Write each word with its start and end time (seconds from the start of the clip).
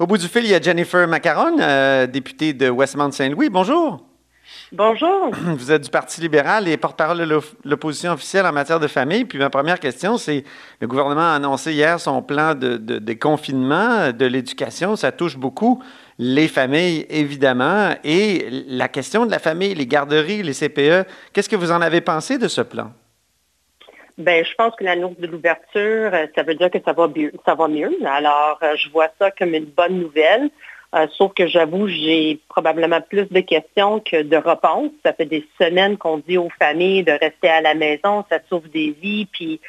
Au 0.00 0.08
bout 0.08 0.18
du 0.18 0.26
fil, 0.26 0.44
il 0.44 0.50
y 0.50 0.54
a 0.54 0.60
Jennifer 0.60 1.06
Macaron, 1.06 1.56
euh, 1.60 2.08
députée 2.08 2.52
de 2.52 2.68
Westmount-Saint-Louis. 2.68 3.48
Bonjour. 3.48 4.04
Bonjour. 4.72 5.30
Vous 5.56 5.70
êtes 5.70 5.82
du 5.82 5.90
Parti 5.90 6.20
libéral 6.20 6.66
et 6.66 6.76
porte-parole 6.76 7.18
de 7.18 7.40
l'opposition 7.64 8.10
officielle 8.10 8.44
en 8.44 8.50
matière 8.50 8.80
de 8.80 8.88
famille. 8.88 9.24
Puis 9.24 9.38
ma 9.38 9.50
première 9.50 9.78
question, 9.78 10.18
c'est 10.18 10.42
le 10.80 10.88
gouvernement 10.88 11.20
a 11.20 11.34
annoncé 11.34 11.72
hier 11.72 12.00
son 12.00 12.22
plan 12.22 12.56
de, 12.56 12.76
déconfinement 12.76 14.10
de 14.10 14.26
l'éducation. 14.26 14.96
Ça 14.96 15.12
touche 15.12 15.36
beaucoup 15.36 15.80
les 16.18 16.48
familles, 16.48 17.06
évidemment. 17.08 17.94
Et 18.02 18.48
la 18.66 18.88
question 18.88 19.26
de 19.26 19.30
la 19.30 19.38
famille, 19.38 19.76
les 19.76 19.86
garderies, 19.86 20.42
les 20.42 20.54
CPE, 20.54 21.06
qu'est-ce 21.32 21.48
que 21.48 21.56
vous 21.56 21.70
en 21.70 21.80
avez 21.80 22.00
pensé 22.00 22.36
de 22.36 22.48
ce 22.48 22.62
plan? 22.62 22.90
Ben, 24.16 24.44
je 24.44 24.54
pense 24.54 24.76
que 24.76 24.84
l'annonce 24.84 25.18
de 25.18 25.26
l'ouverture, 25.26 26.14
euh, 26.14 26.26
ça 26.36 26.44
veut 26.44 26.54
dire 26.54 26.70
que 26.70 26.78
ça 26.84 26.92
va, 26.92 27.08
ça 27.44 27.54
va 27.56 27.66
mieux. 27.66 27.92
Alors, 28.06 28.58
euh, 28.62 28.76
je 28.76 28.88
vois 28.90 29.08
ça 29.18 29.32
comme 29.32 29.54
une 29.54 29.64
bonne 29.64 29.98
nouvelle. 29.98 30.50
Euh, 30.94 31.08
sauf 31.18 31.34
que 31.34 31.48
j'avoue, 31.48 31.88
j'ai 31.88 32.38
probablement 32.48 33.00
plus 33.00 33.28
de 33.28 33.40
questions 33.40 33.98
que 33.98 34.22
de 34.22 34.36
réponses. 34.36 34.92
Ça 35.04 35.12
fait 35.12 35.24
des 35.24 35.44
semaines 35.60 35.96
qu'on 35.96 36.18
dit 36.18 36.38
aux 36.38 36.50
familles 36.60 37.02
de 37.02 37.10
rester 37.10 37.48
à 37.48 37.60
la 37.60 37.74
maison, 37.74 38.24
ça 38.30 38.38
sauve 38.48 38.68
des 38.70 38.94
vies, 39.02 39.26
puis 39.26 39.60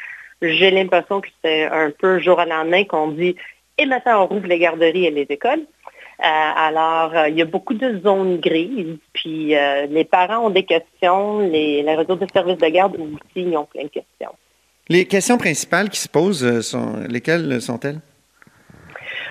j'ai 0.43 0.69
l'impression 0.69 1.21
que 1.21 1.29
c'est 1.43 1.65
un 1.65 1.89
peu 1.89 2.19
jour 2.19 2.39
à 2.39 2.45
lendemain 2.45 2.83
qu'on 2.83 3.07
dit 3.07 3.35
et 3.79 3.87
maintenant 3.87 4.23
on 4.23 4.27
rouvre 4.27 4.45
les 4.45 4.59
garderies 4.59 5.05
et 5.05 5.11
les 5.11 5.25
écoles. 5.27 5.65
Alors, 6.19 7.13
il 7.27 7.35
y 7.35 7.41
a 7.41 7.45
beaucoup 7.45 7.73
de 7.73 7.99
zones 8.01 8.39
grises, 8.39 8.97
puis 9.13 9.55
les 9.89 10.05
parents 10.05 10.45
ont 10.45 10.49
des 10.51 10.63
questions, 10.63 11.39
les, 11.39 11.81
les 11.81 11.95
réseaux 11.95 12.15
de 12.15 12.27
services 12.31 12.57
de 12.57 12.67
garde 12.67 12.95
aussi 12.95 13.57
ont 13.57 13.65
plein 13.65 13.83
de 13.83 13.89
questions. 13.89 14.35
Les 14.87 15.05
questions 15.05 15.37
principales 15.37 15.89
qui 15.89 15.99
se 15.99 16.07
posent, 16.07 16.61
sont, 16.61 16.97
lesquelles 17.09 17.61
sont-elles? 17.61 17.99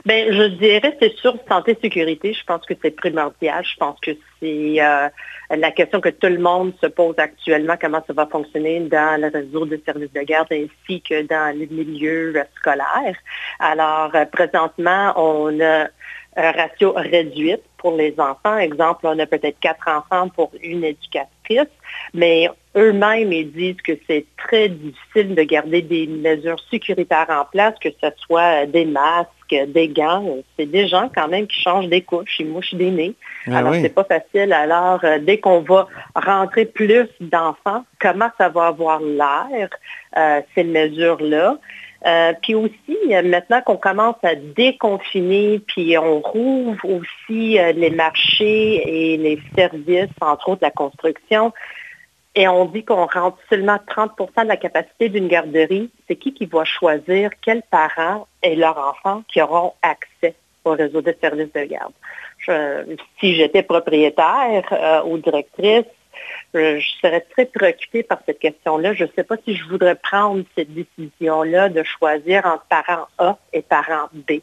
Bien, 0.04 0.26
je 0.30 0.48
dirais, 0.48 0.96
c'est 1.00 1.14
sur 1.16 1.34
santé-sécurité. 1.48 2.34
Je 2.34 2.44
pense 2.44 2.66
que 2.66 2.74
c'est 2.82 2.90
primordial. 2.90 3.64
Je 3.64 3.76
pense 3.78 3.98
que 4.00 4.10
c'est 4.38 4.76
euh, 4.78 5.08
la 5.50 5.70
question 5.70 6.00
que 6.00 6.10
tout 6.10 6.26
le 6.26 6.38
monde 6.38 6.74
se 6.82 6.86
pose 6.88 7.14
actuellement, 7.16 7.76
comment 7.80 8.02
ça 8.06 8.12
va 8.12 8.26
fonctionner 8.26 8.80
dans 8.80 9.18
le 9.18 9.28
réseau 9.28 9.64
de 9.64 9.80
services 9.84 10.12
de 10.12 10.20
garde 10.20 10.48
ainsi 10.52 11.00
que 11.00 11.22
dans 11.22 11.56
les 11.56 11.68
milieux 11.68 12.34
scolaires. 12.56 13.16
Alors, 13.60 14.10
euh, 14.14 14.26
présentement, 14.26 15.14
on 15.16 15.58
a 15.60 15.86
un 16.36 16.50
ratio 16.52 16.92
réduit 16.94 17.56
pour 17.78 17.96
les 17.96 18.14
enfants. 18.18 18.58
Exemple, 18.58 19.06
on 19.06 19.18
a 19.18 19.26
peut-être 19.26 19.58
quatre 19.60 19.88
enfants 19.88 20.28
pour 20.28 20.50
une 20.62 20.84
éducatrice, 20.84 21.30
mais 22.12 22.48
eux-mêmes, 22.76 23.32
ils 23.32 23.52
disent 23.52 23.80
que 23.82 23.92
c'est 24.06 24.26
très 24.36 24.68
difficile 24.68 25.34
de 25.34 25.42
garder 25.42 25.82
des 25.82 26.06
mesures 26.06 26.60
sécuritaires 26.70 27.26
en 27.28 27.44
place, 27.44 27.74
que 27.80 27.88
ce 27.90 28.08
soit 28.18 28.66
des 28.66 28.84
masques, 28.84 29.28
des 29.68 29.88
gants. 29.88 30.38
C'est 30.58 30.66
des 30.66 30.88
gens 30.88 31.10
quand 31.14 31.28
même 31.28 31.46
qui 31.46 31.60
changent 31.60 31.88
des 31.88 32.02
couches, 32.02 32.40
ils 32.40 32.48
mouchent 32.48 32.74
des 32.74 32.90
nez. 32.90 33.14
Ah 33.46 33.58
Alors, 33.58 33.74
c'est 33.74 33.94
pas 33.94 34.04
facile. 34.04 34.52
Alors, 34.52 35.00
euh, 35.04 35.18
dès 35.20 35.38
qu'on 35.38 35.60
va 35.60 35.86
rentrer 36.16 36.64
plus 36.64 37.08
d'enfants, 37.20 37.84
comment 38.00 38.30
ça 38.38 38.48
va 38.48 38.66
avoir 38.66 39.00
l'air, 39.00 39.68
euh, 40.16 40.40
ces 40.54 40.64
mesures-là? 40.64 41.58
Euh, 42.06 42.32
puis 42.42 42.54
aussi, 42.54 42.98
maintenant 43.08 43.62
qu'on 43.62 43.76
commence 43.76 44.16
à 44.22 44.34
déconfiner, 44.34 45.60
puis 45.60 45.96
on 45.96 46.20
rouvre 46.20 46.84
aussi 46.84 47.58
les 47.74 47.90
marchés 47.90 49.12
et 49.12 49.16
les 49.16 49.40
services, 49.56 50.10
entre 50.20 50.50
autres 50.50 50.62
la 50.62 50.70
construction, 50.70 51.52
et 52.34 52.48
on 52.48 52.64
dit 52.64 52.84
qu'on 52.84 53.06
rentre 53.06 53.38
seulement 53.48 53.76
30% 53.76 54.42
de 54.42 54.48
la 54.48 54.56
capacité 54.56 55.08
d'une 55.08 55.28
garderie, 55.28 55.90
c'est 56.08 56.16
qui 56.16 56.34
qui 56.34 56.46
va 56.46 56.64
choisir 56.64 57.30
quels 57.40 57.62
parents 57.62 58.26
et 58.42 58.56
leurs 58.56 58.78
enfants 58.78 59.22
qui 59.28 59.40
auront 59.40 59.74
accès 59.82 60.34
au 60.64 60.72
réseau 60.72 61.00
de 61.00 61.14
services 61.20 61.52
de 61.52 61.64
garde? 61.64 61.92
si 63.20 63.36
j'étais 63.36 63.62
propriétaire 63.62 64.64
euh, 64.72 65.02
ou 65.04 65.16
directrice, 65.16 65.86
je, 66.54 66.80
serais 67.02 67.20
très 67.20 67.46
préoccupée 67.46 68.02
par 68.02 68.18
cette 68.26 68.38
question-là. 68.38 68.94
Je 68.94 69.04
ne 69.04 69.08
sais 69.14 69.24
pas 69.24 69.36
si 69.44 69.56
je 69.56 69.64
voudrais 69.68 69.96
prendre 69.96 70.44
cette 70.56 70.72
décision-là 70.72 71.68
de 71.68 71.82
choisir 71.82 72.46
entre 72.46 72.64
parents 72.68 73.06
A 73.18 73.38
et 73.52 73.62
parents 73.62 74.08
B. 74.12 74.40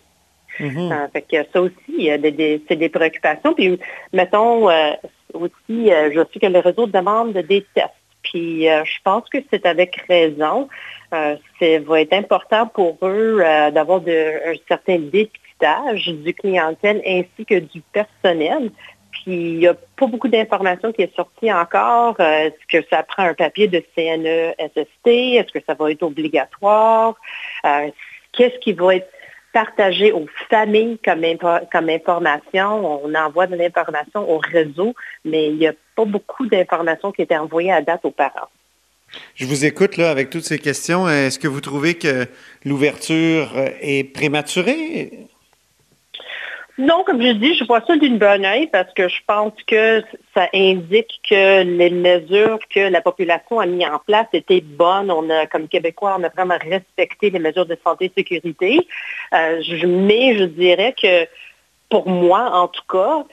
Mm-hmm. 0.59 0.91
Euh, 0.91 1.07
fait 1.13 1.21
que 1.21 1.49
ça 1.51 1.61
aussi, 1.61 2.09
c'est 2.67 2.75
des 2.75 2.89
préoccupations. 2.89 3.53
Puis, 3.53 3.79
mettons, 4.13 4.69
euh, 4.69 4.91
aussi, 5.33 5.91
euh, 5.91 6.11
je 6.13 6.21
sais 6.33 6.39
que 6.39 6.47
le 6.47 6.59
réseau 6.59 6.87
demande 6.87 7.33
des 7.33 7.65
tests. 7.73 7.89
Puis 8.23 8.65
je 8.65 9.01
pense 9.03 9.27
que 9.29 9.39
c'est 9.49 9.65
avec 9.65 9.95
raison. 10.07 10.69
Ça 11.09 11.37
va 11.59 12.01
être 12.01 12.13
important 12.13 12.67
pour 12.67 12.99
eux 13.01 13.39
d'avoir 13.73 13.99
un 13.99 14.53
certain 14.67 14.99
dépistage 14.99 16.07
du 16.07 16.31
clientèle 16.35 17.01
ainsi 17.03 17.45
que 17.47 17.57
du 17.57 17.81
personnel. 17.91 18.69
Puis 19.11 19.23
il 19.27 19.59
n'y 19.59 19.67
a 19.67 19.73
pas 19.73 20.07
beaucoup 20.07 20.27
d'informations 20.27 20.91
qui 20.91 21.03
est 21.03 21.15
sortie 21.15 21.51
encore. 21.51 22.19
Est-ce 22.19 22.65
que 22.67 22.85
ça 22.89 23.03
prend 23.03 23.23
un 23.23 23.33
papier 23.33 23.67
de 23.67 23.83
CNE-SST? 23.95 25.07
Est-ce 25.07 25.51
que 25.51 25.63
ça 25.65 25.73
va 25.73 25.91
être 25.91 26.03
obligatoire? 26.03 27.15
Qu'est-ce 28.31 28.57
qui 28.59 28.73
va 28.73 28.95
être 28.95 29.09
partagé 29.53 30.13
aux 30.13 30.27
familles 30.49 30.97
comme, 31.03 31.23
comme 31.71 31.89
information? 31.89 33.03
On 33.03 33.13
envoie 33.13 33.47
de 33.47 33.55
l'information 33.55 34.29
au 34.29 34.37
réseau, 34.37 34.95
mais 35.25 35.47
il 35.47 35.57
n'y 35.57 35.67
a 35.67 35.73
pas 35.95 36.05
beaucoup 36.05 36.47
d'informations 36.47 37.11
qui 37.11 37.21
étaient 37.21 37.37
envoyées 37.37 37.73
à 37.73 37.81
date 37.81 38.05
aux 38.05 38.11
parents. 38.11 38.47
Je 39.35 39.45
vous 39.45 39.65
écoute 39.65 39.97
là 39.97 40.09
avec 40.09 40.29
toutes 40.29 40.45
ces 40.45 40.57
questions. 40.57 41.09
Est-ce 41.09 41.37
que 41.37 41.49
vous 41.49 41.59
trouvez 41.59 41.95
que 41.95 42.27
l'ouverture 42.63 43.51
est 43.81 44.05
prématurée? 44.13 45.27
Non, 46.81 47.03
comme 47.03 47.21
je 47.21 47.33
dis, 47.33 47.53
je 47.53 47.63
vois 47.63 47.81
ça 47.85 47.95
d'une 47.95 48.17
bonne 48.17 48.43
oeil 48.43 48.65
parce 48.65 48.91
que 48.95 49.07
je 49.07 49.19
pense 49.27 49.53
que 49.67 50.03
ça 50.33 50.49
indique 50.51 51.21
que 51.29 51.61
les 51.61 51.91
mesures 51.91 52.57
que 52.73 52.79
la 52.79 53.01
population 53.01 53.59
a 53.59 53.67
mis 53.67 53.85
en 53.85 53.99
place 53.99 54.25
étaient 54.33 54.61
bonnes. 54.61 55.11
On 55.11 55.29
a, 55.29 55.45
comme 55.45 55.67
Québécois, 55.67 56.15
on 56.17 56.23
a 56.23 56.29
vraiment 56.29 56.57
respecté 56.59 57.29
les 57.29 57.37
mesures 57.37 57.67
de 57.67 57.77
santé 57.83 58.05
et 58.05 58.11
sécurité. 58.17 58.87
Euh, 59.35 59.61
mais 59.85 60.39
je 60.39 60.45
dirais 60.45 60.95
que 60.99 61.27
pour 61.87 62.09
moi, 62.09 62.49
en 62.51 62.67
tout 62.67 62.85
cas, 62.89 63.25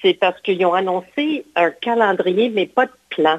c'est 0.00 0.14
parce 0.14 0.40
qu'ils 0.40 0.64
ont 0.64 0.72
annoncé 0.72 1.44
un 1.56 1.72
calendrier, 1.72 2.48
mais 2.48 2.64
pas 2.64 2.86
de 2.86 2.92
plan. 3.10 3.38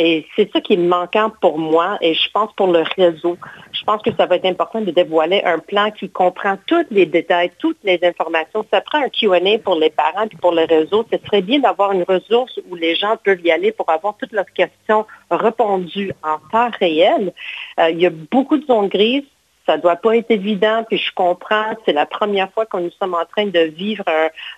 Et 0.00 0.26
c'est 0.36 0.48
ça 0.52 0.60
qui 0.60 0.74
est 0.74 0.76
manquant 0.76 1.32
pour 1.40 1.58
moi 1.58 1.98
et 2.00 2.14
je 2.14 2.30
pense 2.30 2.52
pour 2.52 2.68
le 2.68 2.84
réseau. 2.96 3.36
Je 3.72 3.82
pense 3.82 4.00
que 4.00 4.10
ça 4.16 4.26
va 4.26 4.36
être 4.36 4.46
important 4.46 4.80
de 4.80 4.92
dévoiler 4.92 5.42
un 5.44 5.58
plan 5.58 5.90
qui 5.90 6.08
comprend 6.08 6.56
tous 6.68 6.86
les 6.92 7.04
détails, 7.04 7.50
toutes 7.58 7.78
les 7.82 7.98
informations. 8.04 8.64
Ça 8.72 8.80
prend 8.80 9.02
un 9.02 9.08
Q&A 9.08 9.58
pour 9.58 9.74
les 9.74 9.90
parents 9.90 10.26
et 10.30 10.36
pour 10.36 10.52
le 10.52 10.64
réseau. 10.66 11.04
Ce 11.12 11.18
serait 11.26 11.42
bien 11.42 11.58
d'avoir 11.58 11.90
une 11.90 12.04
ressource 12.04 12.60
où 12.70 12.76
les 12.76 12.94
gens 12.94 13.16
peuvent 13.24 13.44
y 13.44 13.50
aller 13.50 13.72
pour 13.72 13.90
avoir 13.90 14.16
toutes 14.16 14.30
leurs 14.30 14.52
questions 14.54 15.04
répondues 15.32 16.12
en 16.22 16.38
temps 16.52 16.70
réel. 16.78 17.32
Euh, 17.80 17.90
il 17.90 18.00
y 18.00 18.06
a 18.06 18.10
beaucoup 18.10 18.56
de 18.56 18.66
zones 18.66 18.88
grises 18.88 19.24
ça 19.66 19.76
ne 19.76 19.82
doit 19.82 19.96
pas 19.96 20.16
être 20.16 20.30
évident, 20.30 20.82
puis 20.88 20.96
je 20.96 21.12
comprends, 21.14 21.74
c'est 21.84 21.92
la 21.92 22.06
première 22.06 22.50
fois 22.52 22.64
que 22.64 22.78
nous 22.78 22.90
sommes 22.92 23.12
en 23.12 23.26
train 23.26 23.44
de 23.44 23.60
vivre 23.60 24.02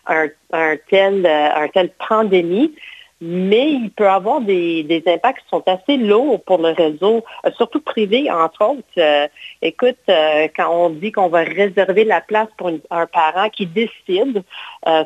un, 0.07 0.29
tel, 0.89 1.27
euh, 1.27 1.49
un 1.53 1.67
tel 1.67 1.91
pandémie 2.09 2.73
mais 3.21 3.73
il 3.73 3.91
peut 3.91 4.09
avoir 4.09 4.41
des, 4.41 5.03
impacts 5.07 5.43
qui 5.43 5.49
sont 5.51 5.63
assez 5.67 5.99
lourds 5.99 6.43
pour 6.45 6.59
le 6.59 6.71
réseau, 6.71 7.23
euh, 7.45 7.51
surtout 7.57 7.81
privé, 7.81 8.31
entre 8.31 8.65
autres. 8.65 8.83
Euh, 8.97 9.29
écoute, 9.61 9.99
euh, 10.09 10.49
quand 10.57 10.71
on 10.71 10.89
dit 10.91 11.13
qu'on 11.13 11.29
va 11.29 11.41
réserver 11.41 12.05
la 12.05 12.23
place 12.23 12.49
pour 12.57 12.71
un 12.91 13.07
parent 13.07 13.51
qui 13.51 13.67
décide, 13.67 14.43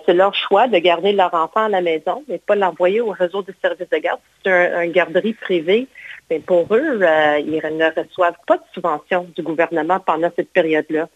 c'est 0.06 0.14
leur 0.14 0.34
choix 0.34 0.69
de 0.69 0.78
garder 0.78 1.12
leur 1.12 1.34
enfant 1.34 1.64
à 1.64 1.69
la 1.69 1.80
maison, 1.80 2.22
mais 2.28 2.38
pas 2.38 2.54
l'envoyer 2.54 3.00
au 3.00 3.10
réseau 3.10 3.42
de 3.42 3.53
services 3.60 3.88
de 3.91 3.98
garde. 3.98 4.20
C'est 4.44 4.53
un, 4.53 4.86
garderie 4.86 5.32
privée. 5.34 5.88
Mais 6.30 6.38
pour 6.38 6.66
eux, 6.70 7.00
ils 7.41 7.60
ne 7.60 8.03
reçoivent 8.03 8.38
pas 8.47 8.56
de 8.56 8.62
subvention 8.72 9.26
du 9.34 9.42
gouvernement 9.42 9.98
pendant 10.00 10.30
cette 10.36 10.53
période-là. 10.53 11.08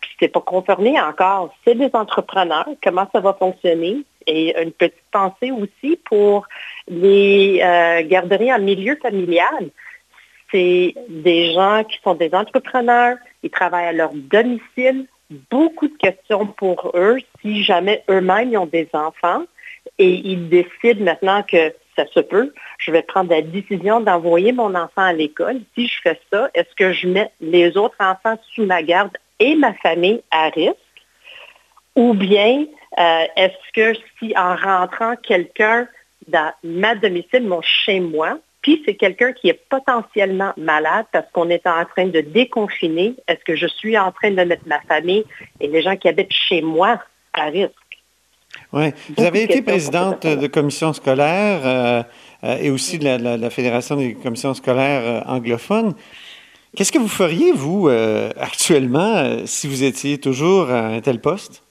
Puis 0.00 0.10
c'est 0.18 0.28
pas 0.28 0.40
confirmé 0.40 1.00
encore. 1.00 1.54
C'est 1.64 1.76
des 1.76 1.90
entrepreneurs, 1.92 2.68
comment 2.82 3.06
ça 3.12 3.20
va 3.20 3.34
fonctionner? 3.34 4.04
Et 4.30 4.54
une 4.62 4.72
petite 4.72 5.02
pensée 5.10 5.50
aussi 5.50 5.98
pour 6.04 6.46
les 6.86 7.60
euh, 7.62 8.06
garderies 8.06 8.52
en 8.52 8.58
milieu 8.58 8.96
familial. 8.96 9.70
C'est 10.52 10.94
des 11.08 11.52
gens 11.54 11.82
qui 11.84 11.98
sont 12.02 12.14
des 12.14 12.34
entrepreneurs, 12.34 13.16
ils 13.42 13.50
travaillent 13.50 13.86
à 13.86 13.92
leur 13.92 14.12
domicile. 14.14 15.06
Beaucoup 15.50 15.88
de 15.88 15.96
questions 15.96 16.46
pour 16.46 16.92
eux 16.94 17.18
si 17.40 17.64
jamais 17.64 18.02
eux-mêmes 18.08 18.56
ont 18.56 18.66
des 18.66 18.88
enfants 18.92 19.44
et 19.98 20.10
ils 20.10 20.48
décident 20.48 21.04
maintenant 21.04 21.42
que 21.42 21.74
ça 21.96 22.06
se 22.14 22.20
peut, 22.20 22.52
je 22.78 22.92
vais 22.92 23.02
prendre 23.02 23.30
la 23.30 23.42
décision 23.42 24.00
d'envoyer 24.00 24.52
mon 24.52 24.74
enfant 24.74 25.02
à 25.02 25.12
l'école. 25.12 25.60
Si 25.74 25.88
je 25.88 26.00
fais 26.02 26.20
ça, 26.32 26.48
est-ce 26.54 26.72
que 26.76 26.92
je 26.92 27.08
mets 27.08 27.30
les 27.40 27.76
autres 27.76 27.96
enfants 27.98 28.38
sous 28.54 28.64
ma 28.64 28.82
garde 28.82 29.16
et 29.40 29.56
ma 29.56 29.74
famille 29.74 30.22
à 30.30 30.48
risque? 30.48 30.76
Ou 31.96 32.14
bien 32.14 32.66
euh, 32.98 33.24
est-ce 33.36 33.72
que 33.74 33.98
si 34.18 34.34
en 34.36 34.56
rentrant 34.56 35.14
quelqu'un 35.16 35.86
dans 36.26 36.52
ma 36.64 36.94
domicile, 36.96 37.46
mon 37.46 37.62
chez 37.62 38.00
moi, 38.00 38.38
puis 38.60 38.82
c'est 38.84 38.96
quelqu'un 38.96 39.32
qui 39.32 39.48
est 39.48 39.60
potentiellement 39.70 40.52
malade 40.56 41.06
parce 41.12 41.26
qu'on 41.32 41.48
est 41.48 41.66
en 41.66 41.84
train 41.84 42.06
de 42.06 42.20
déconfiner. 42.20 43.14
Est-ce 43.28 43.44
que 43.44 43.54
je 43.54 43.66
suis 43.66 43.96
en 43.96 44.10
train 44.10 44.32
de 44.32 44.42
mettre 44.42 44.66
ma 44.66 44.80
famille 44.80 45.24
et 45.60 45.68
les 45.68 45.80
gens 45.80 45.96
qui 45.96 46.08
habitent 46.08 46.32
chez 46.32 46.60
moi 46.60 47.00
à 47.34 47.44
risque? 47.44 47.72
Oui. 48.72 48.90
Vous 49.16 49.24
avez 49.24 49.44
été 49.44 49.62
présidente 49.62 50.26
de 50.26 50.46
commission 50.48 50.92
scolaire 50.92 51.60
euh, 51.64 52.02
euh, 52.42 52.58
et 52.58 52.70
aussi 52.70 52.98
de 52.98 53.04
la, 53.04 53.50
Fédération 53.50 53.96
des 53.96 54.14
commissions 54.14 54.54
scolaires 54.54 55.22
anglophones. 55.28 55.94
Qu'est-ce 56.76 56.90
que 56.90 56.98
vous 56.98 57.08
feriez, 57.08 57.52
vous, 57.52 57.88
actuellement, 57.88 59.46
si 59.46 59.68
vous 59.68 59.84
étiez 59.84 60.18
toujours 60.18 60.70
à 60.70 60.88
un 60.88 61.00
tel 61.00 61.20
poste? 61.20 61.62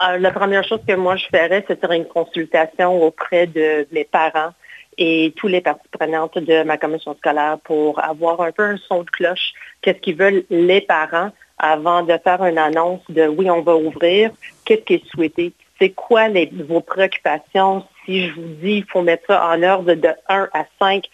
La 0.00 0.30
première 0.30 0.64
chose 0.64 0.80
que 0.86 0.94
moi 0.94 1.16
je 1.16 1.26
ferais, 1.26 1.64
c'est 1.66 1.80
faire 1.80 1.92
une 1.92 2.06
consultation 2.06 3.02
auprès 3.02 3.46
de 3.46 3.86
mes 3.92 4.04
parents 4.04 4.52
et 4.98 5.32
tous 5.36 5.48
les 5.48 5.60
parties 5.60 5.88
prenantes 5.90 6.38
de 6.38 6.62
ma 6.62 6.78
commission 6.78 7.14
scolaire 7.14 7.58
pour 7.64 8.02
avoir 8.02 8.40
un 8.40 8.52
peu 8.52 8.62
un 8.62 8.76
son 8.76 9.02
de 9.02 9.10
cloche. 9.10 9.52
Qu'est-ce 9.82 9.98
qu'ils 9.98 10.16
veulent 10.16 10.44
les 10.50 10.80
parents 10.80 11.30
avant 11.58 12.02
de 12.02 12.16
faire 12.22 12.44
une 12.44 12.58
annonce 12.58 13.02
de 13.08 13.26
oui, 13.26 13.50
on 13.50 13.62
va 13.62 13.76
ouvrir, 13.76 14.30
qu'est-ce 14.64 14.82
qui 14.82 14.94
est 14.94 15.06
souhaité? 15.06 15.52
C'est 15.78 15.90
quoi 15.90 16.28
les, 16.28 16.50
vos 16.68 16.80
préoccupations? 16.80 17.84
Si 18.04 18.28
je 18.28 18.34
vous 18.34 18.54
dis 18.62 18.78
il 18.78 18.84
faut 18.84 19.02
mettre 19.02 19.26
ça 19.26 19.46
en 19.48 19.62
ordre 19.62 19.94
de 19.94 20.08
1 20.28 20.48
à 20.52 20.64
5, 20.78 21.04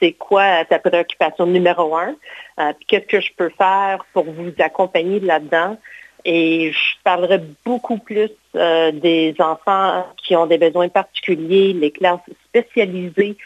c'est 0.00 0.12
quoi 0.12 0.64
ta 0.64 0.78
préoccupation 0.78 1.46
numéro 1.46 1.94
1? 1.96 2.14
Euh, 2.58 2.72
qu'est-ce 2.86 3.06
que 3.06 3.20
je 3.20 3.32
peux 3.36 3.50
faire 3.50 4.04
pour 4.12 4.24
vous 4.24 4.52
accompagner 4.58 5.20
là-dedans? 5.20 5.76
Et 6.24 6.72
je 6.72 7.02
parlerai 7.04 7.40
beaucoup 7.64 7.98
plus 7.98 8.30
euh, 8.54 8.92
des 8.92 9.34
enfants 9.38 10.06
qui 10.22 10.36
ont 10.36 10.46
des 10.46 10.58
besoins 10.58 10.88
particuliers, 10.88 11.72
les 11.72 11.90
classes 11.90 12.20
spécialisées. 12.48 13.36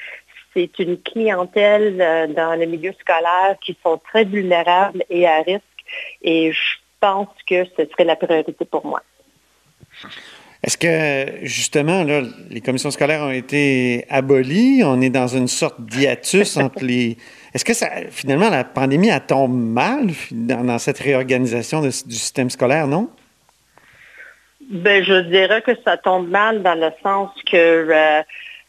C'est 0.54 0.78
une 0.78 0.98
clientèle 0.98 2.00
euh, 2.00 2.26
dans 2.28 2.58
le 2.58 2.66
milieu 2.66 2.92
scolaire 3.00 3.56
qui 3.60 3.76
sont 3.82 3.98
très 3.98 4.24
vulnérables 4.24 5.04
et 5.10 5.26
à 5.26 5.42
risque. 5.42 5.62
Et 6.22 6.52
je 6.52 6.76
pense 7.00 7.28
que 7.46 7.64
ce 7.76 7.84
serait 7.90 8.04
la 8.04 8.16
priorité 8.16 8.64
pour 8.64 8.86
moi. 8.86 9.02
Est-ce 10.62 10.78
que, 10.78 11.44
justement, 11.44 12.04
là, 12.04 12.22
les 12.48 12.62
commissions 12.62 12.90
scolaires 12.90 13.20
ont 13.20 13.30
été 13.30 14.06
abolies? 14.08 14.82
On 14.82 15.02
est 15.02 15.10
dans 15.10 15.28
une 15.28 15.48
sorte 15.48 15.78
d'hiatus 15.80 16.56
entre 16.56 16.82
les... 16.82 17.18
Est-ce 17.54 17.64
que 17.64 17.72
finalement, 18.10 18.50
la 18.50 18.64
pandémie, 18.64 19.10
a 19.10 19.20
tombe 19.20 19.54
mal 19.54 20.08
dans, 20.32 20.78
cette 20.78 20.98
réorganisation 20.98 21.82
du 21.82 21.92
système 21.92 22.50
scolaire, 22.50 22.88
non? 22.88 23.08
Ben, 24.70 25.04
je 25.04 25.20
dirais 25.20 25.62
que 25.62 25.72
ça 25.84 25.96
tombe 25.96 26.28
mal 26.28 26.62
dans 26.62 26.74
le 26.74 26.90
sens 27.02 27.30
que 27.50 27.56
euh, 27.56 28.22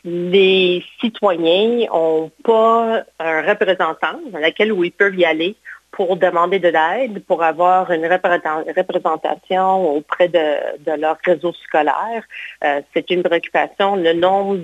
les 0.03 0.83
citoyens 1.01 1.87
n'ont 1.87 2.31
pas 2.43 3.03
un 3.19 3.41
représentant 3.41 4.19
dans 4.31 4.39
lequel 4.39 4.73
ils 4.83 4.91
peuvent 4.91 5.15
y 5.15 5.25
aller 5.25 5.55
pour 5.95 6.17
demander 6.17 6.59
de 6.59 6.67
l'aide, 6.67 7.23
pour 7.25 7.41
avoir 7.41 7.89
une 7.89 8.05
représentation 8.05 9.95
auprès 9.95 10.27
de, 10.27 10.99
leur 10.99 11.17
réseau 11.25 11.53
scolaire. 11.53 12.23
Euh, 12.63 12.81
c'est 12.93 13.09
une 13.09 13.23
préoccupation. 13.23 13.95
Le 13.95 14.13
nombre 14.13 14.57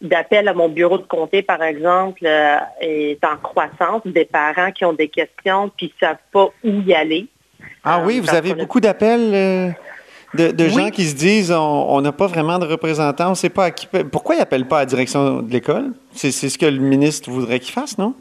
d'appels 0.00 0.48
à 0.48 0.54
mon 0.54 0.68
bureau 0.68 0.98
de 0.98 1.02
comté, 1.02 1.42
par 1.42 1.62
exemple, 1.62 2.24
euh, 2.24 2.56
est 2.80 3.22
en 3.24 3.36
croissance. 3.36 4.02
Des 4.04 4.24
parents 4.24 4.70
qui 4.70 4.84
ont 4.84 4.92
des 4.92 5.08
questions 5.08 5.70
puis 5.76 5.92
ne 6.00 6.06
savent 6.06 6.16
pas 6.32 6.48
où 6.62 6.80
y 6.86 6.94
aller. 6.94 7.26
Ah 7.82 8.02
oui, 8.04 8.20
vous 8.20 8.32
avez 8.32 8.54
beaucoup 8.54 8.80
d'appels 8.80 9.74
de, 10.34 10.68
gens 10.68 10.90
qui 10.90 11.04
se 11.04 11.16
disent 11.16 11.52
on 11.52 12.00
n'a 12.00 12.12
pas 12.12 12.28
vraiment 12.28 12.58
de 12.58 12.66
représentants, 12.66 13.26
on 13.28 13.30
ne 13.30 13.34
sait 13.34 13.50
pas 13.50 13.64
à 13.66 13.70
qui. 13.72 13.88
Pourquoi 14.10 14.36
ils 14.36 14.38
n'appellent 14.38 14.68
pas 14.68 14.78
à 14.78 14.80
la 14.80 14.86
direction 14.86 15.42
de 15.42 15.52
l'école? 15.52 15.92
C'est 16.12 16.30
ce 16.30 16.58
que 16.58 16.66
le 16.66 16.78
ministre 16.78 17.30
voudrait 17.30 17.60
qu'ils 17.60 17.74
fassent, 17.74 17.98
non? 17.98 18.14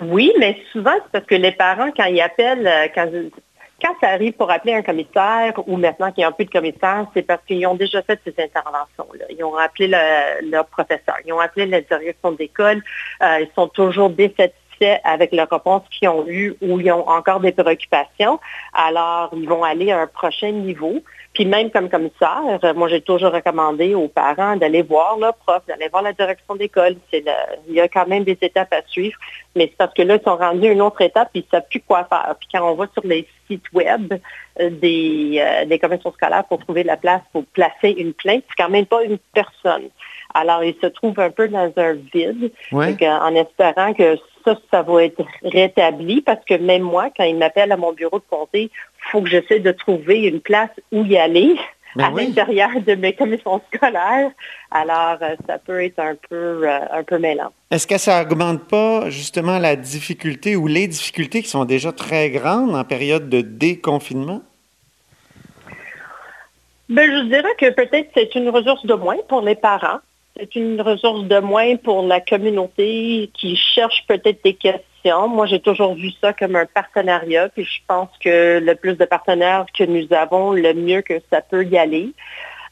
Oui, 0.00 0.32
mais 0.38 0.56
souvent, 0.72 0.94
c'est 0.94 1.12
parce 1.12 1.26
que 1.26 1.34
les 1.34 1.52
parents, 1.52 1.90
quand 1.96 2.04
ils 2.04 2.20
appellent, 2.20 2.66
euh, 2.66 2.88
quand, 2.94 3.94
ça 4.00 4.10
arrive 4.10 4.32
pour 4.34 4.50
appeler 4.50 4.74
un 4.74 4.82
commissaire 4.82 5.54
ou 5.66 5.76
maintenant 5.76 6.12
qu'il 6.12 6.22
n'y 6.22 6.24
a 6.24 6.30
plus 6.30 6.44
de 6.44 6.50
commissaire, 6.50 7.06
c'est 7.14 7.22
parce 7.22 7.44
qu'ils 7.46 7.66
ont 7.66 7.74
déjà 7.74 8.00
fait 8.02 8.18
ces 8.24 8.34
interventions-là. 8.42 9.24
Ils 9.30 9.42
ont 9.42 9.56
appelé 9.56 9.88
leur 9.88 10.66
professeur, 10.66 11.16
ils 11.26 11.32
ont 11.32 11.40
appelé 11.40 11.66
la 11.66 11.80
direction 11.80 12.32
d'école, 12.32 12.80
euh, 13.22 13.40
ils 13.40 13.50
sont 13.56 13.66
toujours 13.68 14.10
défaits 14.10 14.54
avec 15.04 15.32
la 15.32 15.44
réponse 15.44 15.82
qu'ils 15.90 16.08
ont 16.08 16.26
eue 16.26 16.54
ou 16.60 16.80
ils 16.80 16.90
ont 16.92 17.08
encore 17.08 17.40
des 17.40 17.52
préoccupations, 17.52 18.40
alors 18.72 19.30
ils 19.32 19.48
vont 19.48 19.64
aller 19.64 19.92
à 19.92 20.00
un 20.00 20.06
prochain 20.06 20.50
niveau. 20.50 21.02
Puis 21.34 21.46
même 21.46 21.70
comme 21.70 21.88
commissaire, 21.88 22.74
moi 22.74 22.88
j'ai 22.88 23.00
toujours 23.00 23.32
recommandé 23.32 23.94
aux 23.94 24.08
parents 24.08 24.56
d'aller 24.56 24.82
voir 24.82 25.16
le 25.16 25.30
prof, 25.44 25.62
d'aller 25.66 25.88
voir 25.88 26.02
la 26.02 26.12
direction 26.12 26.56
d'école. 26.56 26.96
Il 27.12 27.74
y 27.74 27.80
a 27.80 27.88
quand 27.88 28.06
même 28.06 28.24
des 28.24 28.36
étapes 28.40 28.72
à 28.72 28.82
suivre, 28.86 29.18
mais 29.56 29.68
c'est 29.70 29.76
parce 29.76 29.94
que 29.94 30.02
là, 30.02 30.16
ils 30.16 30.22
sont 30.22 30.36
rendus 30.36 30.68
à 30.68 30.72
une 30.72 30.82
autre 30.82 31.00
étape 31.00 31.30
et 31.34 31.38
ils 31.38 31.44
ne 31.44 31.50
savent 31.50 31.68
plus 31.70 31.80
quoi 31.80 32.04
faire. 32.04 32.34
Puis 32.38 32.48
quand 32.52 32.70
on 32.70 32.74
va 32.74 32.86
sur 32.92 33.06
les 33.06 33.26
sites 33.48 33.72
web 33.72 34.12
euh, 34.60 34.70
des, 34.70 35.38
euh, 35.40 35.64
des 35.64 35.78
commissions 35.78 36.12
scolaires 36.12 36.44
pour 36.44 36.58
trouver 36.58 36.82
la 36.84 36.98
place 36.98 37.22
pour 37.32 37.44
placer 37.46 37.90
une 37.90 38.12
plainte, 38.12 38.44
c'est 38.48 38.62
quand 38.62 38.70
même 38.70 38.86
pas 38.86 39.02
une 39.02 39.18
personne. 39.32 39.88
Alors, 40.34 40.64
ils 40.64 40.76
se 40.80 40.86
trouvent 40.86 41.20
un 41.20 41.30
peu 41.30 41.48
dans 41.48 41.72
un 41.76 41.92
vide, 41.92 42.50
en 42.72 43.34
espérant 43.34 43.92
que 43.94 44.16
ça, 44.44 44.56
ça 44.70 44.82
va 44.82 45.04
être 45.04 45.24
rétabli 45.42 46.20
parce 46.20 46.44
que 46.44 46.54
même 46.54 46.82
moi, 46.82 47.10
quand 47.16 47.24
ils 47.24 47.36
m'appellent 47.36 47.72
à 47.72 47.76
mon 47.76 47.92
bureau 47.92 48.18
de 48.18 48.24
comté, 48.28 48.70
il 48.72 49.10
faut 49.10 49.22
que 49.22 49.28
j'essaie 49.28 49.60
de 49.60 49.72
trouver 49.72 50.20
une 50.20 50.40
place 50.40 50.70
où 50.90 51.04
y 51.04 51.16
aller 51.16 51.56
ben 51.94 52.04
à 52.04 52.10
l'intérieur 52.10 52.70
de 52.86 52.94
mes 52.94 53.14
commissions 53.14 53.60
scolaires. 53.72 54.30
Alors, 54.70 55.18
euh, 55.20 55.36
ça 55.46 55.58
peut 55.58 55.84
être 55.84 55.98
un 55.98 56.16
peu, 56.28 56.66
euh, 56.66 56.78
un 56.90 57.02
peu 57.02 57.18
mêlant. 57.18 57.52
Est-ce 57.70 57.86
que 57.86 57.98
ça 57.98 58.24
n'augmente 58.24 58.66
pas 58.68 59.10
justement 59.10 59.58
la 59.58 59.76
difficulté 59.76 60.56
ou 60.56 60.66
les 60.66 60.88
difficultés 60.88 61.42
qui 61.42 61.48
sont 61.48 61.64
déjà 61.64 61.92
très 61.92 62.30
grandes 62.30 62.74
en 62.74 62.84
période 62.84 63.28
de 63.28 63.42
déconfinement? 63.42 64.42
Ben, 66.88 67.10
je 67.10 67.24
dirais 67.24 67.54
que 67.58 67.70
peut-être 67.70 68.10
c'est 68.14 68.34
une 68.34 68.48
ressource 68.48 68.84
de 68.86 68.94
moins 68.94 69.16
pour 69.28 69.42
les 69.42 69.54
parents 69.54 70.00
c'est 70.36 70.56
une 70.56 70.80
ressource 70.80 71.24
de 71.24 71.38
moins 71.38 71.76
pour 71.76 72.02
la 72.02 72.20
communauté 72.20 73.30
qui 73.34 73.56
cherche 73.56 74.04
peut-être 74.08 74.42
des 74.42 74.54
questions. 74.54 75.28
Moi, 75.28 75.46
j'ai 75.46 75.60
toujours 75.60 75.94
vu 75.94 76.10
ça 76.20 76.32
comme 76.32 76.56
un 76.56 76.66
partenariat, 76.66 77.48
puis 77.50 77.64
je 77.64 77.80
pense 77.86 78.08
que 78.18 78.58
le 78.58 78.74
plus 78.74 78.96
de 78.96 79.04
partenaires 79.04 79.66
que 79.76 79.84
nous 79.84 80.06
avons, 80.12 80.52
le 80.52 80.72
mieux 80.74 81.02
que 81.02 81.20
ça 81.30 81.42
peut 81.42 81.64
y 81.64 81.76
aller. 81.76 82.12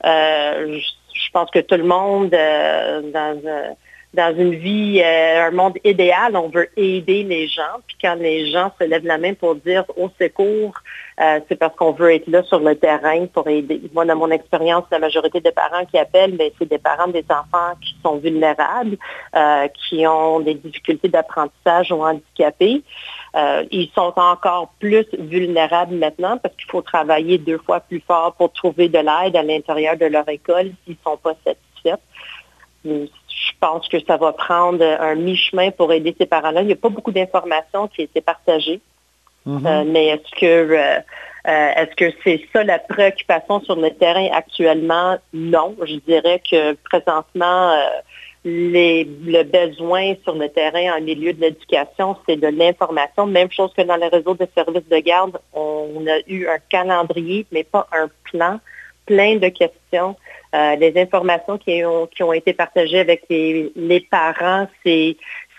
Euh, 0.06 0.78
je, 1.12 1.30
pense 1.32 1.50
que 1.50 1.58
tout 1.58 1.76
le 1.76 1.84
monde, 1.84 2.32
euh, 2.32 3.02
dans, 3.12 3.38
euh, 3.44 3.70
dans 4.12 4.36
une 4.36 4.56
vie, 4.56 5.00
euh, 5.00 5.48
un 5.48 5.50
monde 5.52 5.78
idéal, 5.84 6.36
on 6.36 6.48
veut 6.48 6.68
aider 6.76 7.22
les 7.22 7.46
gens. 7.46 7.78
Puis 7.86 7.96
quand 8.02 8.16
les 8.16 8.50
gens 8.50 8.72
se 8.80 8.84
lèvent 8.84 9.06
la 9.06 9.18
main 9.18 9.34
pour 9.34 9.54
dire 9.54 9.84
au 9.96 10.10
secours, 10.20 10.74
euh, 11.20 11.38
c'est 11.48 11.56
parce 11.56 11.76
qu'on 11.76 11.92
veut 11.92 12.14
être 12.14 12.26
là 12.26 12.42
sur 12.42 12.58
le 12.58 12.74
terrain 12.74 13.26
pour 13.26 13.46
aider. 13.46 13.80
Moi, 13.92 14.04
dans 14.04 14.16
mon 14.16 14.30
expérience, 14.30 14.84
la 14.90 14.98
majorité 14.98 15.40
des 15.40 15.52
parents 15.52 15.84
qui 15.84 15.96
appellent, 15.96 16.36
ben, 16.36 16.50
c'est 16.58 16.68
des 16.68 16.78
parents 16.78 17.06
des 17.06 17.24
enfants 17.28 17.74
qui 17.80 17.94
sont 18.02 18.16
vulnérables, 18.16 18.96
euh, 19.36 19.68
qui 19.68 20.04
ont 20.08 20.40
des 20.40 20.54
difficultés 20.54 21.08
d'apprentissage 21.08 21.92
ou 21.92 22.02
handicapés. 22.02 22.82
ils 23.70 23.90
sont 23.94 24.12
encore 24.16 24.72
plus 24.80 25.06
vulnérables 25.18 25.94
maintenant 25.94 26.36
parce 26.38 26.54
qu'il 26.56 26.68
faut 26.68 26.82
travailler 26.82 27.38
deux 27.38 27.58
fois 27.58 27.78
plus 27.78 28.00
fort 28.00 28.34
pour 28.34 28.52
trouver 28.52 28.88
de 28.88 28.98
l'aide 28.98 29.36
à 29.36 29.42
l'intérieur 29.44 29.96
de 29.96 30.06
leur 30.06 30.28
école 30.28 30.72
s'ils 30.84 30.96
ne 30.96 31.10
sont 31.10 31.16
pas 31.16 31.34
satisfaits 31.44 32.00
je 33.30 33.52
pense 33.60 33.88
que 33.88 33.98
ça 34.04 34.16
va 34.16 34.32
prendre 34.32 34.82
un 34.82 35.14
mi-chemin 35.14 35.70
pour 35.70 35.92
aider 35.92 36.14
ces 36.18 36.26
parents-là. 36.26 36.62
Il 36.62 36.66
n'y 36.66 36.72
a 36.72 36.76
pas 36.76 36.88
beaucoup 36.88 37.12
d'informations 37.12 37.88
qui 37.88 38.02
été 38.02 38.20
partagées. 38.20 38.80
Mm-hmm. 39.46 39.66
Euh, 39.66 39.84
mais 39.86 40.06
est-ce 40.08 40.40
que 40.40 40.46
euh, 40.46 41.00
euh, 41.48 41.72
est-ce 41.76 41.96
que 41.96 42.14
c'est 42.22 42.42
ça 42.52 42.62
la 42.64 42.78
préoccupation 42.78 43.60
sur 43.60 43.76
le 43.76 43.90
terrain 43.90 44.28
actuellement? 44.32 45.16
Non. 45.32 45.76
Je 45.82 45.96
dirais 45.96 46.42
que 46.50 46.74
présentement, 46.74 47.74
le 48.44 49.42
besoin 49.44 50.14
sur 50.22 50.34
le 50.34 50.48
terrain 50.50 50.98
en 50.98 51.00
milieu 51.00 51.32
de 51.32 51.40
l'éducation, 51.40 52.16
c'est 52.28 52.36
de 52.36 52.48
l'information. 52.48 53.26
Même 53.26 53.50
chose 53.50 53.72
que 53.74 53.82
dans 53.82 53.96
le 53.96 54.06
réseau 54.06 54.34
de 54.34 54.46
services 54.54 54.88
de 54.90 54.98
garde, 54.98 55.38
on 55.54 56.04
a 56.06 56.18
eu 56.26 56.46
un 56.46 56.58
calendrier, 56.68 57.46
mais 57.52 57.64
pas 57.64 57.86
un 57.92 58.10
plan, 58.30 58.60
plein 59.06 59.36
de 59.36 59.48
questions. 59.48 60.16
Euh, 60.54 60.76
les 60.76 61.00
informations 61.00 61.58
qui 61.58 61.84
ont, 61.84 62.06
qui 62.06 62.22
ont 62.22 62.32
été 62.32 62.52
partagées 62.52 63.00
avec 63.00 63.24
les, 63.28 64.06
parents, 64.10 64.68
c'est 64.84 65.16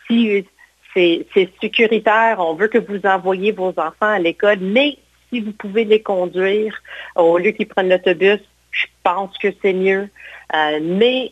si 0.07 0.45
c'est 0.93 1.25
sécuritaire, 1.61 2.37
on 2.39 2.53
veut 2.53 2.67
que 2.67 2.77
vous 2.77 3.05
envoyiez 3.05 3.53
vos 3.53 3.69
enfants 3.69 3.93
à 4.01 4.19
l'école, 4.19 4.57
mais 4.59 4.97
si 5.29 5.39
vous 5.39 5.53
pouvez 5.53 5.85
les 5.85 6.01
conduire 6.01 6.81
au 7.15 7.37
lieu 7.37 7.51
qu'ils 7.51 7.67
prennent 7.67 7.87
l'autobus, 7.87 8.39
je 8.71 8.85
pense 9.03 9.37
que 9.37 9.47
c'est 9.61 9.73
mieux. 9.73 10.09
Euh, 10.53 10.79
mais 10.81 11.31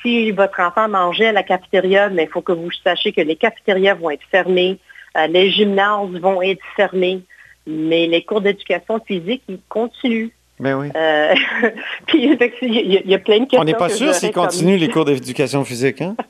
si 0.00 0.30
votre 0.30 0.60
enfant 0.60 0.88
mangeait 0.88 1.26
à 1.26 1.32
la 1.32 1.42
cafétéria, 1.42 2.08
il 2.10 2.28
faut 2.28 2.40
que 2.40 2.52
vous 2.52 2.70
sachiez 2.82 3.12
que 3.12 3.20
les 3.20 3.36
cafétérias 3.36 3.94
vont 3.94 4.10
être 4.10 4.24
fermées, 4.30 4.78
euh, 5.16 5.26
les 5.26 5.50
gymnases 5.50 6.18
vont 6.20 6.40
être 6.40 6.62
fermés, 6.76 7.22
mais 7.66 8.06
les 8.06 8.22
cours 8.24 8.40
d'éducation 8.40 9.00
physique, 9.00 9.42
ils 9.48 9.60
continuent. 9.68 10.30
Ben 10.60 10.78
oui. 10.78 10.88
Euh, 10.94 11.34
puis 12.06 12.36
il 12.62 13.02
y, 13.06 13.14
a 13.14 13.18
plein 13.18 13.38
de 13.38 13.44
questions. 13.44 13.60
On 13.60 13.64
n'est 13.64 13.74
pas 13.74 13.88
sûr 13.88 14.14
s'ils 14.14 14.32
continuent 14.32 14.78
les 14.78 14.88
cours 14.88 15.04
d'éducation 15.04 15.64
physique, 15.64 16.00
hein? 16.00 16.16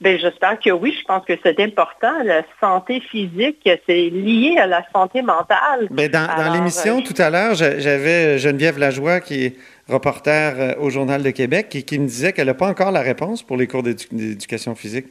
Bien, 0.00 0.18
j'espère 0.18 0.60
que 0.60 0.70
oui. 0.70 0.94
Je 0.98 1.04
pense 1.06 1.24
que 1.24 1.32
c'est 1.42 1.58
important. 1.58 2.22
La 2.22 2.42
santé 2.60 3.00
physique, 3.00 3.58
c'est 3.64 4.10
lié 4.10 4.56
à 4.58 4.66
la 4.66 4.84
santé 4.92 5.22
mentale. 5.22 5.88
Bien, 5.90 6.08
dans, 6.08 6.52
l'émission, 6.52 6.98
euh, 6.98 7.02
tout 7.02 7.14
à 7.16 7.30
l'heure, 7.30 7.54
j'avais 7.54 8.36
Geneviève 8.36 8.78
Lajoie, 8.78 9.20
qui 9.20 9.46
est 9.46 9.56
reporter 9.88 10.54
euh, 10.58 10.74
au 10.80 10.90
Journal 10.90 11.22
de 11.22 11.30
Québec, 11.30 11.70
qui, 11.70 11.82
qui 11.84 11.98
me 11.98 12.06
disait 12.06 12.34
qu'elle 12.34 12.48
n'a 12.48 12.54
pas 12.54 12.68
encore 12.68 12.90
la 12.90 13.00
réponse 13.00 13.42
pour 13.42 13.56
les 13.56 13.66
cours 13.66 13.82
d'éducation 13.82 14.74
physique. 14.74 15.06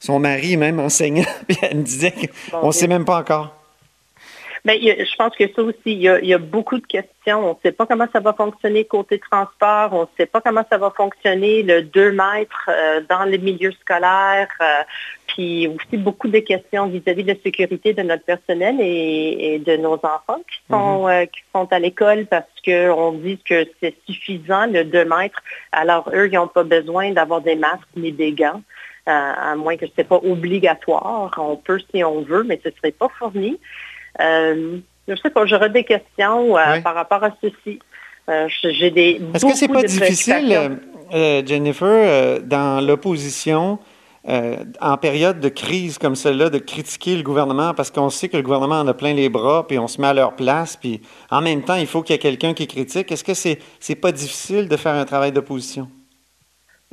Son 0.00 0.18
mari, 0.18 0.56
même 0.56 0.80
enseignant, 0.80 1.24
puis 1.48 1.56
elle 1.62 1.78
me 1.78 1.82
disait 1.82 2.12
qu'on 2.50 2.66
ne 2.66 2.72
sait 2.72 2.88
même 2.88 3.04
pas 3.04 3.18
encore. 3.18 3.54
Bien, 4.64 4.76
je 4.80 5.16
pense 5.16 5.36
que 5.36 5.44
ça 5.54 5.62
aussi, 5.62 5.76
il 5.84 6.00
y, 6.00 6.08
a, 6.08 6.38
beaucoup 6.38 6.78
de 6.78 6.86
questions. 6.86 7.50
On 7.50 7.50
ne 7.50 7.58
sait 7.62 7.72
pas 7.72 7.84
comment 7.84 8.06
ça 8.10 8.20
va 8.20 8.32
fonctionner 8.32 8.86
côté 8.86 9.18
transport. 9.18 9.92
On 9.92 10.02
ne 10.02 10.06
sait 10.16 10.24
pas 10.24 10.40
comment 10.40 10.64
ça 10.70 10.78
va 10.78 10.90
fonctionner 10.90 11.62
le 11.62 11.82
2 11.82 12.12
mètres 12.12 12.70
euh, 12.70 13.02
dans 13.06 13.24
les 13.24 13.36
milieux 13.36 13.72
scolaires. 13.72 14.48
Euh, 14.62 14.82
puis 15.26 15.68
aussi 15.68 15.98
beaucoup 15.98 16.28
de 16.28 16.38
questions 16.38 16.86
vis-à-vis 16.86 17.24
de 17.24 17.32
la 17.34 17.40
sécurité 17.42 17.92
de 17.92 18.02
notre 18.02 18.24
personnel 18.24 18.76
et, 18.80 19.58
de 19.58 19.76
nos 19.76 19.94
enfants 19.94 20.40
qui 20.50 20.58
sont, 20.70 21.08
mm-hmm. 21.08 21.24
euh, 21.24 21.26
qui 21.26 21.42
sont 21.54 21.70
à 21.70 21.78
l'école 21.78 22.24
parce 22.24 22.46
qu'on 22.64 23.12
dit 23.12 23.38
que 23.46 23.66
c'est 23.82 23.94
suffisant 24.06 24.64
le 24.66 24.84
2 24.84 25.04
mètres. 25.04 25.42
Alors 25.72 26.08
eux, 26.14 26.26
ils 26.26 26.36
n'ont 26.36 26.48
pas 26.48 26.64
besoin 26.64 27.10
d'avoir 27.10 27.42
des 27.42 27.56
masques 27.56 27.82
ni 27.96 28.12
des 28.12 28.32
gants. 28.32 28.62
à 29.04 29.54
moins 29.56 29.76
que 29.76 29.84
ce 29.86 29.92
n'est 29.98 30.04
pas 30.04 30.20
obligatoire. 30.22 31.34
On 31.36 31.56
peut 31.56 31.80
si 31.92 32.02
on 32.02 32.22
veut, 32.22 32.44
mais 32.44 32.58
ce 32.64 32.70
ne 32.70 32.74
serait 32.76 32.92
pas 32.92 33.10
fourni. 33.18 33.58
Euh, 34.20 34.78
je 35.08 35.16
sais 35.16 35.30
pas, 35.30 35.46
j'aurais 35.46 35.70
des 35.70 35.84
questions 35.84 36.56
euh, 36.56 36.80
par 36.80 36.94
rapport 36.94 37.22
à 37.24 37.30
ceci. 37.42 37.78
Euh, 38.28 38.48
j'ai 38.62 38.90
des. 38.90 39.20
Est-ce 39.34 39.44
que 39.44 39.54
c'est 39.54 39.68
pas 39.68 39.82
difficile, 39.82 40.78
Jennifer, 41.46 42.40
dans 42.42 42.84
l'opposition, 42.84 43.78
en 44.26 44.96
période 44.96 45.40
de 45.40 45.48
crise 45.50 45.98
comme 45.98 46.14
celle-là, 46.14 46.48
de 46.48 46.58
critiquer 46.58 47.16
le 47.16 47.22
gouvernement 47.22 47.74
parce 47.74 47.90
qu'on 47.90 48.08
sait 48.08 48.28
que 48.28 48.38
le 48.38 48.42
gouvernement 48.42 48.80
en 48.80 48.88
a 48.88 48.94
plein 48.94 49.12
les 49.12 49.28
bras, 49.28 49.66
puis 49.66 49.78
on 49.78 49.88
se 49.88 50.00
met 50.00 50.06
à 50.06 50.14
leur 50.14 50.34
place, 50.34 50.76
puis 50.76 51.02
en 51.30 51.42
même 51.42 51.62
temps, 51.62 51.74
il 51.74 51.86
faut 51.86 52.02
qu'il 52.02 52.14
y 52.14 52.16
ait 52.16 52.18
quelqu'un 52.18 52.54
qui 52.54 52.66
critique. 52.66 53.12
Est-ce 53.12 53.24
que 53.24 53.34
c'est 53.34 53.58
c'est 53.80 53.96
pas 53.96 54.12
difficile 54.12 54.68
de 54.68 54.76
faire 54.76 54.94
un 54.94 55.04
travail 55.04 55.32
d'opposition? 55.32 55.88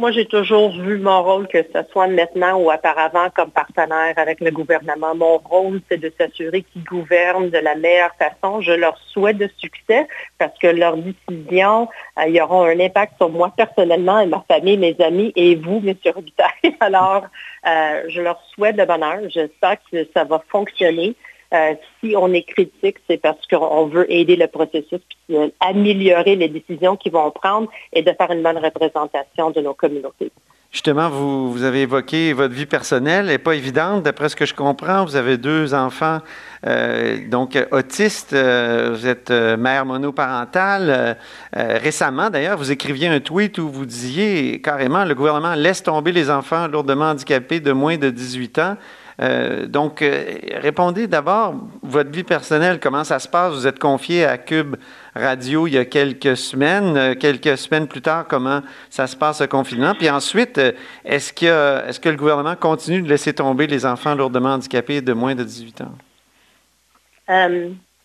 Moi, 0.01 0.11
j'ai 0.11 0.25
toujours 0.25 0.71
vu 0.71 0.97
mon 0.97 1.21
rôle, 1.21 1.47
que 1.47 1.61
ce 1.61 1.83
soit 1.91 2.07
maintenant 2.07 2.59
ou 2.59 2.71
auparavant, 2.71 3.29
comme 3.35 3.51
partenaire 3.51 4.15
avec 4.17 4.41
le 4.41 4.49
gouvernement. 4.49 5.13
Mon 5.13 5.37
rôle, 5.37 5.79
c'est 5.87 5.99
de 5.99 6.11
s'assurer 6.17 6.63
qu'ils 6.63 6.83
gouvernent 6.83 7.51
de 7.51 7.59
la 7.59 7.75
meilleure 7.75 8.15
façon. 8.15 8.61
Je 8.61 8.71
leur 8.71 8.97
souhaite 9.09 9.37
de 9.37 9.47
succès 9.59 10.07
parce 10.39 10.57
que 10.57 10.65
leurs 10.65 10.97
décisions, 10.97 11.87
euh, 12.17 12.41
auront 12.41 12.63
un 12.63 12.79
impact 12.79 13.13
sur 13.17 13.29
moi 13.29 13.53
personnellement 13.55 14.19
et 14.19 14.25
ma 14.25 14.43
famille, 14.47 14.79
mes 14.79 14.99
amis 14.99 15.33
et 15.35 15.53
vous, 15.53 15.83
M. 15.85 15.93
Robitaille. 16.15 16.49
Alors, 16.79 17.25
euh, 17.67 18.01
je 18.07 18.21
leur 18.21 18.41
souhaite 18.55 18.77
de 18.77 18.85
bonheur. 18.85 19.19
J'espère 19.29 19.77
que 19.91 20.07
ça 20.15 20.23
va 20.23 20.41
fonctionner. 20.49 21.15
Euh, 21.53 21.73
si 21.99 22.15
on 22.15 22.31
est 22.33 22.43
critique, 22.43 22.97
c'est 23.09 23.17
parce 23.17 23.45
qu'on 23.47 23.85
veut 23.87 24.11
aider 24.11 24.37
le 24.37 24.47
processus, 24.47 25.01
puis 25.27 25.37
améliorer 25.59 26.37
les 26.37 26.47
décisions 26.47 26.95
qu'ils 26.95 27.11
vont 27.11 27.29
prendre 27.31 27.69
et 27.91 28.01
de 28.01 28.11
faire 28.13 28.31
une 28.31 28.41
bonne 28.41 28.57
représentation 28.57 29.51
de 29.51 29.59
nos 29.59 29.73
communautés. 29.73 30.31
Justement, 30.71 31.09
vous, 31.09 31.63
avez 31.63 31.81
évoqué 31.81 32.31
votre 32.31 32.53
vie 32.53 32.65
personnelle, 32.65 33.25
elle 33.25 33.31
n'est 33.31 33.37
pas 33.37 33.55
évidente, 33.55 34.03
d'après 34.03 34.29
ce 34.29 34.37
que 34.37 34.45
je 34.45 34.53
comprends. 34.53 35.03
Vous 35.03 35.17
avez 35.17 35.37
deux 35.37 35.73
enfants, 35.73 36.19
euh, 36.65 37.27
donc 37.27 37.57
autistes, 37.71 38.31
euh, 38.31 38.91
vous 38.93 39.05
êtes 39.05 39.31
mère 39.31 39.85
monoparentale. 39.85 41.17
récemment, 41.53 42.29
d'ailleurs, 42.29 42.57
vous 42.57 42.71
écriviez 42.71 43.09
un 43.09 43.19
tweet 43.19 43.57
où 43.57 43.69
vous 43.69 43.85
disiez 43.85 44.61
carrément, 44.61 45.03
le 45.03 45.13
gouvernement 45.13 45.55
laisse 45.55 45.83
tomber 45.83 46.13
les 46.13 46.29
enfants 46.29 46.69
lourdement 46.69 47.09
handicapés 47.09 47.59
de 47.59 47.73
moins 47.73 47.97
de 47.97 48.09
18 48.09 48.59
ans. 48.59 48.77
Euh, 49.21 49.67
donc, 49.67 50.01
euh, 50.01 50.37
répondez 50.53 51.05
d'abord, 51.05 51.53
votre 51.83 52.09
vie 52.09 52.23
personnelle, 52.23 52.79
comment 52.79 53.03
ça 53.03 53.19
se 53.19 53.27
passe? 53.27 53.53
Vous 53.53 53.67
êtes 53.67 53.77
confié 53.77 54.25
à 54.25 54.37
Cube 54.37 54.77
Radio 55.15 55.67
il 55.67 55.73
y 55.73 55.77
a 55.77 55.85
quelques 55.85 56.35
semaines. 56.35 56.97
Euh, 56.97 57.13
quelques 57.13 57.57
semaines 57.57 57.87
plus 57.87 58.01
tard, 58.01 58.25
comment 58.27 58.61
ça 58.89 59.05
se 59.05 59.15
passe, 59.15 59.37
ce 59.37 59.43
confinement? 59.43 59.93
Puis 59.93 60.09
ensuite, 60.09 60.59
est-ce 61.05 61.33
que, 61.33 61.87
est 61.87 62.01
que 62.01 62.09
le 62.09 62.15
gouvernement 62.15 62.55
continue 62.55 63.01
de 63.01 63.09
laisser 63.09 63.33
tomber 63.33 63.67
les 63.67 63.85
enfants 63.85 64.15
lourdement 64.15 64.53
handicapés 64.53 65.01
de 65.01 65.13
moins 65.13 65.35
de 65.35 65.43
18 65.43 65.81
ans? 65.81 65.91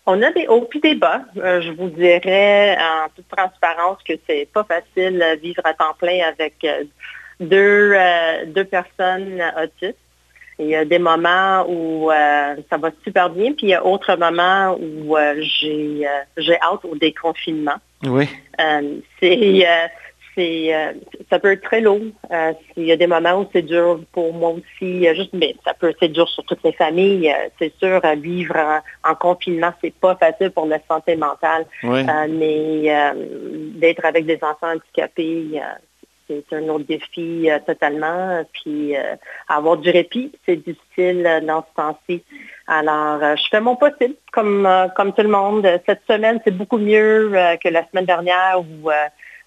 on 0.05 0.21
a 0.21 0.31
des 0.31 0.47
hauts 0.47 0.69
et 0.73 0.79
des 0.79 0.95
bas. 0.95 1.23
je 1.35 1.71
vous 1.73 1.89
dirais 1.89 2.77
en 2.79 3.09
toute 3.13 3.27
transparence 3.27 3.97
que 4.07 4.13
c'est 4.25 4.47
pas 4.53 4.63
facile 4.63 5.21
vivre 5.41 5.61
à 5.65 5.73
temps 5.73 5.95
plein 5.99 6.19
avec 6.29 6.65
deux, 7.41 7.93
deux 8.45 8.63
personnes 8.63 9.43
autistes. 9.61 9.97
Il 10.59 10.67
y 10.67 10.75
a 10.75 10.85
des 10.85 10.97
moments 10.97 11.65
où 11.69 12.11
euh, 12.11 12.55
ça 12.69 12.77
va 12.77 12.89
super 13.03 13.29
bien, 13.29 13.53
puis 13.53 13.67
il 13.67 13.69
y 13.69 13.73
a 13.75 13.81
d'autres 13.81 14.15
moments 14.15 14.75
où 14.79 15.15
euh, 15.15 15.35
j'ai 15.39 16.07
euh, 16.07 16.09
j'ai 16.37 16.59
hâte 16.61 16.83
au 16.83 16.95
déconfinement. 16.95 17.75
Oui. 18.03 18.27
c'est 19.19 19.65
ça 21.31 21.39
peut 21.39 21.51
être 21.51 21.63
très 21.63 21.81
lourd. 21.81 22.01
il 22.75 22.83
y 22.85 22.91
a 22.91 22.95
des 22.95 23.07
moments 23.07 23.41
où 23.41 23.47
c'est 23.53 23.63
dur 23.63 23.99
pour 24.11 24.33
moi 24.33 24.51
aussi. 24.51 25.07
juste, 25.15 25.33
mais 25.33 25.55
ça 25.65 25.73
peut 25.73 25.89
être 25.89 26.11
dur 26.11 26.29
sur 26.29 26.43
toutes 26.45 26.63
les 26.63 26.73
familles. 26.73 27.33
c'est 27.57 27.73
sûr, 27.79 28.01
vivre 28.17 28.81
en, 29.03 29.15
confinement, 29.15 29.73
c'est 29.81 29.93
pas 29.93 30.15
facile 30.15 30.51
pour 30.51 30.67
la 30.67 30.79
santé 30.87 31.15
mentale. 31.15 31.65
Oui. 31.83 32.03
mais 32.29 33.13
d'être 33.79 34.05
avec 34.05 34.27
des 34.27 34.37
enfants 34.43 34.73
handicapés, 34.73 35.59
c'est 36.27 36.55
un 36.55 36.67
autre 36.69 36.85
défi 36.85 37.49
euh, 37.49 37.59
totalement. 37.65 38.43
Puis 38.53 38.95
euh, 38.95 39.15
avoir 39.47 39.77
du 39.77 39.89
répit, 39.89 40.31
c'est 40.45 40.57
difficile 40.57 41.25
euh, 41.25 41.41
dans 41.41 41.65
ce 41.69 41.75
temps-ci. 41.75 42.23
Alors, 42.67 43.19
je 43.37 43.43
fais 43.49 43.61
mon 43.61 43.77
possible, 43.77 44.15
comme, 44.33 44.67
comme 44.95 45.13
tout 45.13 45.21
le 45.21 45.29
monde. 45.29 45.65
Cette 45.85 46.01
semaine, 46.09 46.41
c'est 46.43 46.51
beaucoup 46.51 46.77
mieux 46.77 47.31
que 47.63 47.69
la 47.69 47.87
semaine 47.87 48.03
dernière 48.03 48.59
où, 48.59 48.89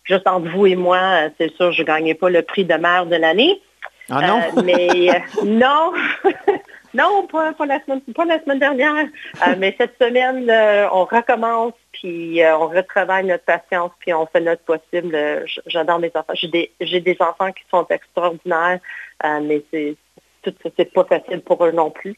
juste 0.05 0.27
entre 0.27 0.49
vous 0.49 0.67
et 0.67 0.75
moi, 0.75 1.29
c'est 1.37 1.55
sûr, 1.55 1.71
je 1.71 1.83
ne 1.83 1.87
gagnais 1.87 2.15
pas 2.15 2.31
le 2.31 2.41
prix 2.41 2.65
de 2.65 2.75
mère 2.75 3.05
de 3.05 3.17
l'année. 3.17 3.61
Ah 4.09 4.27
non? 4.27 4.63
mais 4.65 5.23
non, 5.45 5.93
non, 6.95 7.27
pas, 7.27 7.53
la 7.67 7.81
semaine, 7.85 8.01
pas 8.15 8.25
la 8.25 8.43
semaine 8.43 8.59
dernière. 8.59 9.07
mais 9.59 9.75
cette 9.79 9.97
semaine, 9.99 10.51
on 10.93 11.05
recommence 11.05 11.75
puis 11.93 12.43
euh, 12.43 12.57
on 12.57 12.69
retravaille 12.69 13.27
notre 13.27 13.45
patience, 13.45 13.91
puis 13.99 14.13
on 14.13 14.27
fait 14.27 14.41
notre 14.41 14.63
possible. 14.63 15.15
Euh, 15.15 15.45
j'adore 15.67 15.99
mes 15.99 16.11
enfants. 16.15 16.33
J'ai 16.35 16.49
des, 16.49 16.73
j'ai 16.81 17.01
des 17.01 17.17
enfants 17.21 17.53
qui 17.53 17.63
sont 17.71 17.87
extraordinaires, 17.91 18.81
euh, 19.25 19.41
mais 19.43 19.63
c'est 19.71 19.97
tout 20.43 20.55
c'est 20.77 20.93
pas 20.93 21.05
facile 21.05 21.41
pour 21.41 21.65
eux 21.65 21.73
non 21.73 21.91
plus. 21.91 22.17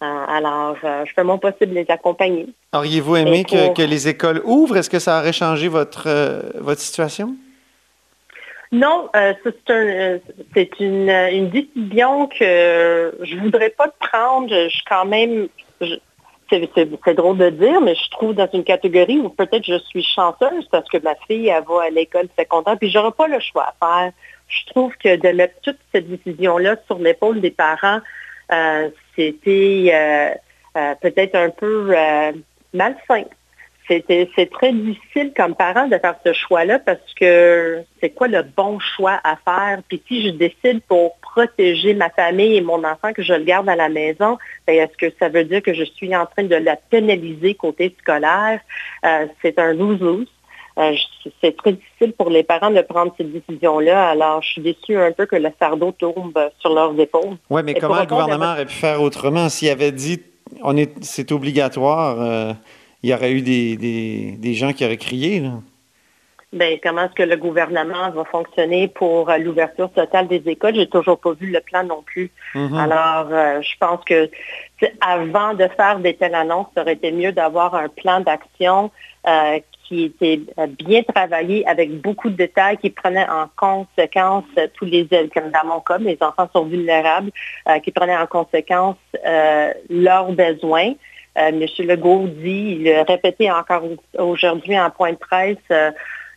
alors, 0.00 0.76
je 0.82 1.12
fais 1.14 1.24
mon 1.24 1.38
possible 1.38 1.70
de 1.72 1.80
les 1.80 1.86
accompagner. 1.88 2.46
Auriez-vous 2.74 3.16
aimé 3.16 3.44
que, 3.44 3.82
les 3.82 4.06
écoles 4.06 4.42
ouvrent? 4.44 4.76
Est-ce 4.76 4.90
que 4.90 4.98
ça 4.98 5.18
aurait 5.18 5.32
changé 5.32 5.66
votre, 5.66 6.08
votre 6.60 6.80
situation? 6.80 7.34
Non, 8.74 9.08
c'est, 9.14 10.80
une, 10.80 11.08
une, 11.08 11.48
décision 11.48 12.26
que 12.26 13.16
je 13.22 13.36
voudrais 13.36 13.70
pas 13.70 13.88
prendre. 14.00 14.48
Je 14.48 14.68
suis 14.68 14.84
quand 14.88 15.04
même, 15.04 15.48
c'est 16.50 17.14
drôle 17.14 17.38
de 17.38 17.50
dire, 17.50 17.80
mais 17.80 17.94
je 17.94 18.10
trouve 18.10 18.34
dans 18.34 18.48
une 18.52 18.64
catégorie 18.64 19.18
où 19.18 19.28
peut-être 19.28 19.64
je 19.64 19.78
suis 19.78 20.02
chanceuse 20.02 20.66
parce 20.72 20.88
que 20.88 20.98
ma 20.98 21.14
fille, 21.28 21.48
elle 21.48 21.62
va 21.62 21.84
à 21.84 21.90
l'école 21.90 22.26
secondaire, 22.36 22.76
puis 22.76 22.90
j'aurai 22.90 23.12
pas 23.12 23.28
le 23.28 23.38
choix 23.38 23.72
à 23.80 23.86
faire. 23.86 24.12
Je 24.48 24.66
trouve 24.72 24.92
que 24.96 25.14
de 25.14 25.28
mettre 25.28 25.54
toute 25.62 25.78
cette 25.92 26.08
décision-là 26.08 26.76
sur 26.86 26.98
l'épaule 26.98 27.40
des 27.40 27.52
parents, 27.52 28.00
euh, 28.52 28.90
c'était 29.14 29.90
euh, 29.92 30.34
euh, 30.76 30.94
peut-être 31.00 31.36
un 31.36 31.50
peu 31.50 31.94
malsain 32.72 33.24
c'est 33.88 34.50
très 34.50 34.72
difficile 34.72 35.32
comme 35.36 35.54
parent 35.54 35.86
de 35.88 35.98
faire 35.98 36.14
ce 36.24 36.32
choix-là 36.32 36.78
parce 36.78 37.12
que 37.18 37.82
c'est 38.00 38.10
quoi 38.10 38.28
le 38.28 38.42
bon 38.42 38.78
choix 38.78 39.20
à 39.24 39.36
faire? 39.36 39.82
Puis 39.88 40.02
si 40.08 40.26
je 40.26 40.30
décide 40.30 40.80
pour 40.88 41.16
protéger 41.18 41.94
ma 41.94 42.10
famille 42.10 42.56
et 42.56 42.60
mon 42.60 42.82
enfant 42.84 43.12
que 43.12 43.22
je 43.22 43.34
le 43.34 43.44
garde 43.44 43.68
à 43.68 43.76
la 43.76 43.88
maison, 43.88 44.38
ben, 44.66 44.76
est-ce 44.76 44.96
que 44.96 45.14
ça 45.18 45.28
veut 45.28 45.44
dire 45.44 45.62
que 45.62 45.74
je 45.74 45.84
suis 45.84 46.14
en 46.16 46.26
train 46.26 46.44
de 46.44 46.56
la 46.56 46.76
pénaliser 46.76 47.54
côté 47.54 47.94
scolaire? 48.00 48.60
Euh, 49.04 49.26
c'est 49.42 49.58
un 49.58 49.74
lose-lose. 49.74 50.28
Euh, 50.78 50.92
c'est 51.40 51.56
très 51.56 51.72
difficile 51.74 52.12
pour 52.14 52.30
les 52.30 52.42
parents 52.42 52.70
de 52.70 52.80
prendre 52.80 53.14
cette 53.16 53.30
décision-là. 53.30 54.08
Alors, 54.10 54.42
je 54.42 54.48
suis 54.48 54.62
déçue 54.62 54.96
un 54.96 55.12
peu 55.12 55.26
que 55.26 55.36
le 55.36 55.50
fardeau 55.56 55.92
tombe 55.92 56.38
sur 56.58 56.74
leurs 56.74 56.98
épaules. 56.98 57.36
Oui, 57.50 57.62
mais 57.64 57.74
comment 57.74 58.00
le 58.00 58.06
gouvernement 58.06 58.52
aurait 58.52 58.66
pu 58.66 58.74
faire 58.74 59.00
autrement 59.00 59.48
s'il 59.48 59.68
avait 59.68 59.92
dit 59.92 60.22
on 60.62 60.76
est 60.76 60.92
c'est 61.02 61.30
obligatoire? 61.32 62.20
Euh, 62.20 62.52
il 63.04 63.10
y 63.10 63.14
aurait 63.14 63.32
eu 63.32 63.42
des, 63.42 64.54
gens 64.54 64.72
qui 64.72 64.82
auraient 64.82 64.96
crié. 64.96 65.40
Là. 65.40 65.50
Bien, 66.54 66.78
comment 66.82 67.04
est-ce 67.04 67.12
que 67.12 67.22
le 67.22 67.36
gouvernement 67.36 68.10
va 68.12 68.24
fonctionner 68.24 68.88
pour 68.88 69.28
euh, 69.28 69.36
l'ouverture 69.36 69.92
totale 69.92 70.26
des 70.26 70.42
écoles? 70.46 70.74
J'ai 70.74 70.88
toujours 70.88 71.18
pas 71.18 71.32
vu 71.32 71.50
le 71.50 71.60
plan 71.60 71.84
non 71.84 72.02
plus. 72.02 72.30
Mm-hmm. 72.54 72.78
Alors, 72.78 73.28
euh, 73.30 73.60
je 73.60 73.72
pense 73.78 74.02
que 74.04 74.30
avant 75.02 75.52
de 75.52 75.68
faire 75.76 75.98
des 75.98 76.14
telles 76.14 76.34
annonces, 76.34 76.68
ça 76.74 76.80
aurait 76.80 76.94
été 76.94 77.12
mieux 77.12 77.32
d'avoir 77.32 77.74
un 77.74 77.88
plan 77.90 78.20
d'action 78.20 78.90
euh, 79.28 79.58
qui 79.86 80.04
était 80.04 80.40
bien 80.78 81.02
travaillé 81.02 81.66
avec 81.68 82.00
beaucoup 82.00 82.30
de 82.30 82.36
détails, 82.36 82.78
qui 82.78 82.88
prenait 82.88 83.28
en 83.28 83.48
conséquence 83.54 84.44
tous 84.78 84.86
les, 84.86 85.06
comme 85.34 85.50
dans 85.50 85.68
mon 85.68 85.80
cas, 85.80 85.98
les 85.98 86.16
enfants 86.22 86.48
sont 86.54 86.64
vulnérables, 86.64 87.30
qui 87.82 87.90
prenait 87.90 88.16
en 88.16 88.26
conséquence 88.26 88.96
leurs 89.90 90.32
besoins. 90.32 90.94
M. 91.36 91.60
Legault 91.80 92.28
dit, 92.28 92.78
il 92.80 92.92
a 92.92 93.02
répété 93.02 93.50
encore 93.50 93.82
aujourd'hui 94.18 94.78
en 94.78 94.90
point 94.90 95.12
de 95.12 95.18
presse, 95.18 95.92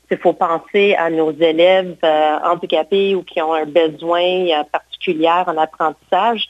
il 0.10 0.18
faut 0.18 0.34
penser 0.34 0.96
à 0.96 1.10
nos 1.10 1.32
élèves 1.32 1.98
handicapés 2.44 3.14
ou 3.14 3.24
qui 3.24 3.42
ont 3.42 3.54
un 3.54 3.66
besoin 3.66 4.64
particulier 4.72 5.30
en 5.46 5.58
apprentissage 5.58 6.48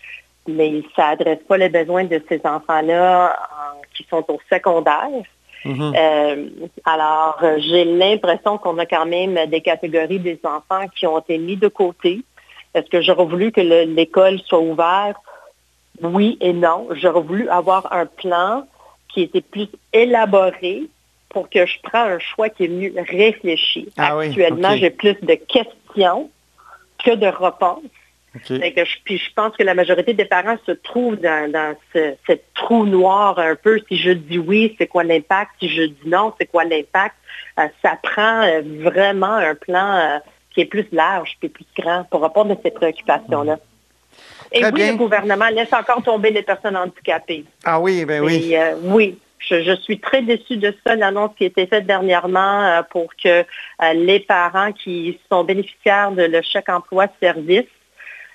mais 0.48 0.82
ça 0.96 1.10
n'adresse 1.10 1.40
pas 1.48 1.58
les 1.58 1.70
besoins 1.70 2.06
de 2.06 2.22
ces 2.28 2.42
enfants-là 2.44 3.38
qui 3.96 4.06
sont 4.10 4.24
au 4.30 4.40
secondaire. 4.52 5.10
Mhm. 5.66 5.94
Euh, 5.96 6.50
alors, 6.86 7.40
j'ai 7.58 7.84
l'impression 7.84 8.58
qu'on 8.58 8.78
a 8.78 8.86
quand 8.86 9.06
même 9.06 9.38
des 9.48 9.62
catégories 9.62 10.20
des 10.20 10.40
enfants 10.44 10.88
qui 10.96 11.06
ont 11.06 11.20
été 11.20 11.38
mis 11.38 11.58
de 11.58 11.68
côté. 11.68 12.22
Est-ce 12.74 12.90
que 12.90 13.02
j'aurais 13.02 13.26
voulu 13.26 13.52
que 13.52 13.62
l'école 13.62 14.40
soit 14.40 14.60
ouverte? 14.60 15.18
Oui 16.02 16.38
et 16.42 16.54
non. 16.54 16.88
J'aurais 16.92 17.22
voulu 17.22 17.50
avoir 17.50 17.92
un 17.94 18.06
plan 18.06 18.68
qui 19.08 19.22
était 19.22 19.42
plus 19.42 19.68
élaboré 19.94 20.84
pour 21.30 21.50
que 21.50 21.66
je 21.66 21.80
prenne 21.82 22.12
un 22.12 22.20
choix 22.20 22.50
qui 22.50 22.66
est 22.66 22.70
mieux 22.70 22.94
réfléchi. 23.10 23.90
Ah 23.98 24.18
Actuellement, 24.20 24.76
j'ai 24.76 24.90
plus 24.90 25.16
de 25.22 25.36
questions 25.36 26.30
que 27.04 27.16
de 27.16 27.28
réponses 27.28 27.84
puis 29.04 29.18
je 29.18 29.34
pense 29.36 29.56
que 29.56 29.64
la 29.64 29.74
majorité 29.74 30.14
des 30.14 30.26
parents 30.26 30.58
se 30.66 30.72
trouvent 30.72 31.18
dans, 31.18 31.76
ce, 31.94 32.16
trou 32.54 32.86
noir 32.86 33.40
un 33.40 33.56
peu. 33.56 33.80
Si 33.88 33.98
je 33.98 34.12
dis 34.12 34.38
oui, 34.38 34.76
c'est 34.78 34.88
quoi 34.88 35.04
l'impact? 35.04 35.52
Si 35.60 35.70
je 35.70 35.84
dis 35.84 36.08
non, 36.08 36.34
c'est 36.40 36.46
quoi 36.46 36.64
l'impact? 36.64 37.16
Euh, 37.60 37.68
ça 37.82 37.98
prend 38.02 38.44
euh, 38.44 38.62
vraiment 38.82 39.34
un 39.34 39.56
plan 39.56 39.96
euh, 39.96 40.20
qui 40.52 40.62
est 40.62 40.66
plus 40.66 40.88
large 40.92 41.38
et 41.42 41.50
plus 41.50 41.66
grand 41.78 42.04
pour 42.06 42.22
répondre 42.22 42.52
à 42.52 42.58
ces 42.64 42.72
préoccupations-là. 42.72 43.60
Et 44.52 44.64
oui, 44.66 44.90
le 44.90 44.96
gouvernement 44.96 45.50
laisse 45.50 45.74
encore 45.74 46.02
tomber 46.04 46.32
les 46.32 46.44
personnes 46.44 46.78
handicapées. 46.78 47.46
Ah 47.64 47.80
oui, 47.80 48.06
ben 48.06 48.24
oui. 48.24 48.56
oui, 48.84 49.18
je, 49.40 49.76
suis 49.76 50.00
très 50.00 50.22
déçue 50.22 50.58
de 50.58 50.74
ça, 50.86 50.96
l'annonce 50.96 51.32
qui 51.38 51.44
a 51.44 51.48
été 51.48 51.68
faite 51.68 51.86
dernièrement 51.86 52.82
pour 52.90 53.08
que 53.22 53.44
les 53.94 54.20
parents 54.20 54.72
qui 54.72 55.20
sont 55.30 55.44
bénéficiaires 55.44 56.12
de 56.12 56.24
le 56.24 56.42
chèque 56.42 56.70
emploi 56.70 57.08
service 57.22 57.66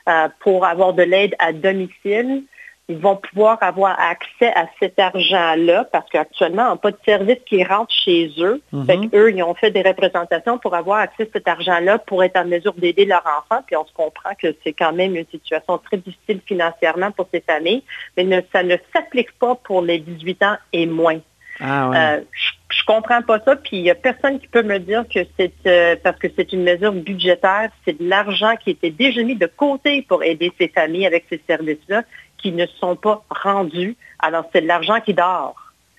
euh, 0.08 0.28
pour 0.40 0.66
avoir 0.66 0.94
de 0.94 1.04
l'aide 1.04 1.36
à 1.38 1.52
domicile, 1.52 2.42
ils 2.88 2.98
vont 2.98 3.16
pouvoir 3.16 3.58
avoir 3.60 3.98
accès 3.98 4.52
à 4.54 4.66
cet 4.80 4.98
argent-là 4.98 5.84
parce 5.92 6.08
qu'actuellement, 6.10 6.66
ils 6.66 6.70
n'ont 6.70 6.76
pas 6.76 6.90
de 6.90 6.98
service 7.04 7.38
qui 7.46 7.62
rentre 7.62 7.92
chez 7.92 8.32
eux. 8.38 8.60
Mhm. 8.72 9.10
eux, 9.14 9.32
ils 9.32 9.42
ont 9.42 9.54
fait 9.54 9.70
des 9.70 9.82
représentations 9.82 10.58
pour 10.58 10.74
avoir 10.74 10.98
accès 10.98 11.22
à 11.22 11.32
cet 11.32 11.46
argent-là 11.46 11.98
pour 11.98 12.24
être 12.24 12.36
en 12.36 12.44
mesure 12.44 12.74
d'aider 12.74 13.04
leurs 13.04 13.24
enfants. 13.24 13.62
Puis 13.66 13.76
on 13.76 13.86
se 13.86 13.92
comprend 13.92 14.30
que 14.40 14.54
c'est 14.64 14.72
quand 14.72 14.92
même 14.92 15.14
une 15.14 15.26
situation 15.30 15.78
très 15.78 15.98
difficile 15.98 16.40
financièrement 16.44 17.12
pour 17.12 17.28
ces 17.32 17.40
familles, 17.40 17.84
mais 18.16 18.44
ça 18.52 18.62
ne 18.62 18.76
s'applique 18.92 19.32
pas 19.38 19.54
pour 19.54 19.82
les 19.82 19.98
18 19.98 20.42
ans 20.42 20.56
et 20.72 20.86
moins. 20.86 21.20
Ah, 21.60 21.90
euh, 22.14 22.20
je, 22.32 22.82
ne 22.82 22.86
comprends 22.86 23.22
pas 23.22 23.38
ça, 23.40 23.54
puis 23.56 23.76
il 23.76 23.82
n'y 23.82 23.90
a 23.90 23.94
personne 23.94 24.40
qui 24.40 24.48
peut 24.48 24.62
me 24.62 24.78
dire 24.78 25.04
que 25.08 25.20
c'est 25.38 25.52
euh, 25.66 25.96
parce 26.02 26.18
que 26.18 26.26
c'est 26.34 26.52
une 26.52 26.64
mesure 26.64 26.92
budgétaire, 26.92 27.70
c'est 27.84 28.00
de 28.00 28.08
l'argent 28.08 28.56
qui 28.56 28.70
était 28.70 28.90
déjà 28.90 29.22
mis 29.22 29.36
de 29.36 29.46
côté 29.46 30.02
pour 30.02 30.24
aider 30.24 30.50
ces 30.58 30.68
familles 30.68 31.06
avec 31.06 31.26
ces 31.28 31.40
services-là 31.46 32.02
qui 32.42 32.52
ne 32.52 32.66
sont 32.80 32.96
pas 32.96 33.22
rendus. 33.30 33.96
Alors 34.18 34.44
c'est 34.52 34.62
de 34.62 34.66
l'argent 34.66 35.00
qui 35.00 35.14
dort. 35.14 35.56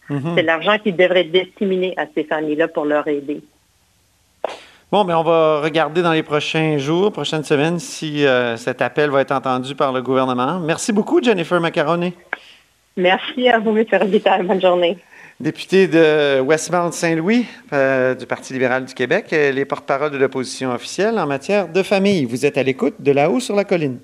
Mhm. 0.10 0.34
C'est 0.36 0.44
l'argent 0.44 0.78
qui 0.78 0.92
devrait 0.92 1.22
être 1.22 1.32
destiné 1.32 1.94
à 1.98 2.06
ces 2.14 2.24
familles-là 2.24 2.68
pour 2.68 2.86
leur 2.86 3.08
aider. 3.08 3.42
Bon, 4.92 5.06
mais 5.06 5.14
on 5.14 5.24
va 5.24 5.62
regarder 5.62 6.04
dans 6.04 6.12
les 6.12 6.22
prochains 6.22 6.78
jours, 6.78 7.12
prochaines 7.12 7.44
semaines, 7.44 7.80
si 7.80 8.28
euh, 8.28 8.58
cet 8.58 8.80
appel 8.82 9.10
va 9.10 9.22
être 9.22 9.32
entendu 9.32 9.74
par 9.74 9.92
le 9.92 10.04
gouvernement. 10.04 10.60
Merci 10.60 10.94
beaucoup, 10.94 11.24
Jennifer 11.24 11.60
Macaroni. 11.60 12.14
Merci 12.96 13.50
à 13.50 13.58
vous, 13.58 13.76
M. 13.76 13.86
Robitaille. 13.92 14.44
Bonne 14.44 14.62
journée 14.62 14.98
député 15.40 15.88
de 15.88 16.40
Westmount-Saint-Louis 16.42 17.46
euh, 17.74 18.16
du 18.16 18.26
Parti 18.26 18.54
libéral 18.54 18.86
du 18.86 18.94
Québec, 18.94 19.28
les 19.32 19.66
porte-parole 19.66 20.12
de 20.12 20.18
l'opposition 20.18 20.72
officielle 20.72 21.20
en 21.20 21.28
matière 21.28 21.68
de 21.68 21.84
famille. 21.84 22.26
Vous 22.26 22.46
êtes 22.46 22.58
à 22.58 22.64
l'écoute 22.64 22.96
de 23.00 23.12
là-haut 23.12 23.40
sur 23.40 23.56
la 23.56 23.66
colline. 23.66 24.00